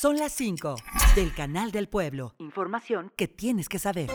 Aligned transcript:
Son 0.00 0.16
las 0.16 0.32
5 0.32 0.76
del 1.14 1.34
Canal 1.34 1.72
del 1.72 1.86
Pueblo. 1.86 2.32
Información 2.38 3.12
que 3.16 3.28
tienes 3.28 3.68
que 3.68 3.78
saber. 3.78 4.08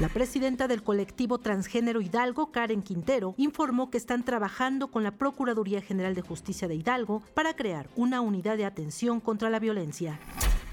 La 0.00 0.08
presidenta 0.08 0.66
del 0.66 0.82
colectivo 0.82 1.38
transgénero 1.38 2.00
Hidalgo, 2.00 2.50
Karen 2.50 2.82
Quintero, 2.82 3.36
informó 3.36 3.88
que 3.88 3.98
están 3.98 4.24
trabajando 4.24 4.88
con 4.88 5.04
la 5.04 5.12
Procuraduría 5.12 5.80
General 5.80 6.16
de 6.16 6.22
Justicia 6.22 6.66
de 6.66 6.74
Hidalgo 6.74 7.22
para 7.34 7.54
crear 7.54 7.88
una 7.94 8.20
unidad 8.20 8.56
de 8.56 8.64
atención 8.64 9.20
contra 9.20 9.48
la 9.48 9.60
violencia. 9.60 10.18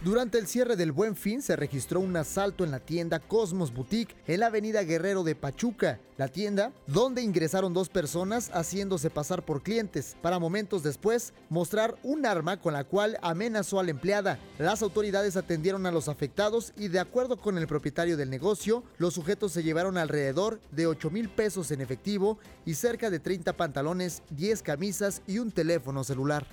Durante 0.04 0.40
el 0.40 0.48
cierre 0.48 0.76
del 0.76 0.92
Buen 0.92 1.16
Fin 1.16 1.44
se 1.44 1.56
registró 1.56 2.00
un 2.00 2.18
asalto 2.18 2.64
en 2.64 2.72
la 2.72 2.80
tienda 2.80 3.20
Cosmos 3.20 3.72
Boutique 3.72 4.16
en 4.26 4.40
la 4.40 4.48
avenida 4.48 4.82
Guerrero 4.82 5.24
de 5.24 5.36
Pachuca. 5.36 6.00
La 6.18 6.28
tienda, 6.28 6.72
donde 6.88 7.22
ingresaron 7.22 7.72
dos 7.72 7.90
personas 7.90 8.50
haciéndose 8.52 9.12
pasar 9.12 9.46
por 9.46 9.62
clientes, 9.62 10.18
para 10.24 10.40
momentos 10.40 10.82
después 10.82 11.34
mostrar 11.50 12.00
un 12.02 12.26
arma 12.26 12.60
con 12.60 12.74
la 12.74 12.84
cual 12.84 13.20
amenazó 13.22 13.80
a 13.80 13.84
la 13.84 13.92
empleada. 13.92 14.40
Las 14.58 14.82
autoridades 14.82 15.38
atendieron 15.38 15.86
a 15.86 15.92
los 15.92 16.08
afectados 16.08 16.74
y 16.78 16.88
de 16.88 17.00
acuerdo 17.00 17.38
con 17.38 17.60
el 17.60 17.68
propietario 17.68 18.18
del 18.18 18.32
negocio, 18.32 18.84
los 18.98 19.14
sujetos 19.14 19.52
se 19.52 19.62
llevaron 19.62 20.00
alrededor 20.00 20.60
de 20.72 20.88
8 20.88 21.12
mil 21.12 21.30
pesos 21.30 21.70
en 21.70 21.80
efectivo 21.80 22.40
y 22.66 22.74
cerca 22.74 23.12
de 23.12 23.20
30 23.20 23.54
pantalones, 23.54 24.24
10 24.32 24.64
camisas 24.64 25.22
y 25.28 25.38
un 25.38 25.52
teléfono 25.52 26.04
celular. 26.04 26.48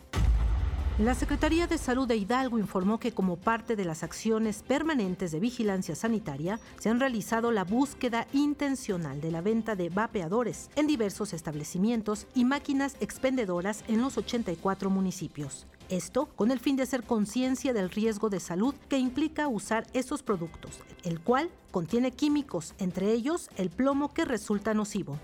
La 0.99 1.15
Secretaría 1.15 1.69
de 1.69 1.79
Salud 1.79 2.09
de 2.09 2.17
Hidalgo 2.17 2.59
informó 2.59 2.99
que 2.99 3.13
como 3.13 3.37
parte 3.37 3.77
de 3.77 3.85
las 3.85 4.03
acciones 4.03 4.65
permanentes 4.67 5.31
de 5.31 5.39
vigilancia 5.39 5.95
sanitaria, 5.95 6.59
se 6.81 6.89
han 6.89 6.99
realizado 6.99 7.53
la 7.53 7.63
búsqueda 7.63 8.27
intencional 8.33 9.21
de 9.21 9.31
la 9.31 9.41
venta 9.41 9.77
de 9.77 9.91
vapeadores 9.91 10.71
en 10.75 10.89
diversos 10.89 11.35
establecimientos 11.35 12.27
y 12.35 12.45
máquinas 12.45 12.97
expendedoras 12.99 13.85
en 13.87 14.03
los 14.03 14.19
84 14.19 14.91
municipios. 14.91 15.69
Esto 15.89 16.27
con 16.35 16.51
el 16.51 16.59
fin 16.59 16.75
de 16.75 16.83
hacer 16.83 17.05
conciencia 17.05 17.73
del 17.73 17.91
riesgo 17.91 18.29
de 18.29 18.41
salud 18.41 18.75
que 18.89 18.99
implica 18.99 19.47
usar 19.47 19.87
estos 19.93 20.25
productos, 20.25 20.81
el 21.05 21.21
cual 21.21 21.49
contiene 21.71 22.11
químicos, 22.11 22.75
entre 22.79 23.13
ellos 23.13 23.51
el 23.57 23.71
plomo 23.71 24.13
que 24.13 24.25
resulta 24.25 24.75
nocivo. 24.75 25.21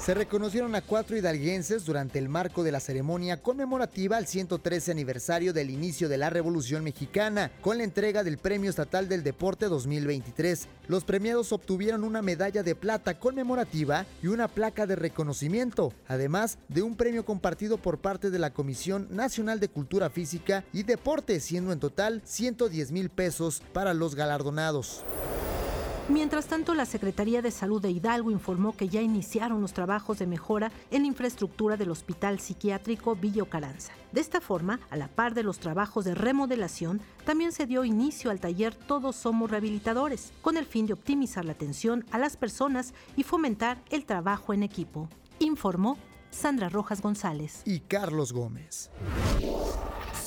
Se 0.00 0.14
reconocieron 0.14 0.74
a 0.74 0.80
cuatro 0.80 1.14
hidalguenses 1.14 1.84
durante 1.84 2.18
el 2.18 2.30
marco 2.30 2.62
de 2.62 2.72
la 2.72 2.80
ceremonia 2.80 3.42
conmemorativa 3.42 4.16
al 4.16 4.26
113 4.26 4.92
aniversario 4.92 5.52
del 5.52 5.68
inicio 5.68 6.08
de 6.08 6.16
la 6.16 6.30
Revolución 6.30 6.82
Mexicana, 6.82 7.50
con 7.60 7.76
la 7.76 7.84
entrega 7.84 8.24
del 8.24 8.38
Premio 8.38 8.70
Estatal 8.70 9.10
del 9.10 9.22
Deporte 9.22 9.66
2023. 9.66 10.68
Los 10.88 11.04
premiados 11.04 11.52
obtuvieron 11.52 12.02
una 12.02 12.22
medalla 12.22 12.62
de 12.62 12.74
plata 12.74 13.18
conmemorativa 13.18 14.06
y 14.22 14.28
una 14.28 14.48
placa 14.48 14.86
de 14.86 14.96
reconocimiento, 14.96 15.92
además 16.08 16.56
de 16.68 16.80
un 16.80 16.96
premio 16.96 17.26
compartido 17.26 17.76
por 17.76 17.98
parte 17.98 18.30
de 18.30 18.38
la 18.38 18.54
Comisión 18.54 19.06
Nacional 19.10 19.60
de 19.60 19.68
Cultura 19.68 20.08
Física 20.08 20.64
y 20.72 20.84
Deporte, 20.84 21.40
siendo 21.40 21.72
en 21.72 21.78
total 21.78 22.22
110 22.24 22.90
mil 22.90 23.10
pesos 23.10 23.62
para 23.74 23.92
los 23.92 24.14
galardonados. 24.14 25.04
Mientras 26.10 26.46
tanto, 26.46 26.74
la 26.74 26.86
Secretaría 26.86 27.40
de 27.40 27.52
Salud 27.52 27.80
de 27.80 27.92
Hidalgo 27.92 28.32
informó 28.32 28.76
que 28.76 28.88
ya 28.88 29.00
iniciaron 29.00 29.60
los 29.60 29.72
trabajos 29.72 30.18
de 30.18 30.26
mejora 30.26 30.72
en 30.90 31.02
la 31.02 31.08
infraestructura 31.08 31.76
del 31.76 31.92
Hospital 31.92 32.40
Psiquiátrico 32.40 33.14
Villo 33.14 33.46
Caranza. 33.46 33.92
De 34.10 34.20
esta 34.20 34.40
forma, 34.40 34.80
a 34.90 34.96
la 34.96 35.06
par 35.06 35.34
de 35.34 35.44
los 35.44 35.60
trabajos 35.60 36.04
de 36.04 36.16
remodelación, 36.16 37.00
también 37.24 37.52
se 37.52 37.64
dio 37.64 37.84
inicio 37.84 38.32
al 38.32 38.40
taller 38.40 38.74
Todos 38.74 39.14
Somos 39.14 39.52
Rehabilitadores, 39.52 40.32
con 40.42 40.56
el 40.56 40.66
fin 40.66 40.86
de 40.86 40.94
optimizar 40.94 41.44
la 41.44 41.52
atención 41.52 42.04
a 42.10 42.18
las 42.18 42.36
personas 42.36 42.92
y 43.16 43.22
fomentar 43.22 43.78
el 43.88 44.04
trabajo 44.04 44.52
en 44.52 44.64
equipo. 44.64 45.08
Informó 45.38 45.96
Sandra 46.30 46.68
Rojas 46.68 47.02
González 47.02 47.62
y 47.64 47.80
Carlos 47.80 48.32
Gómez. 48.32 48.90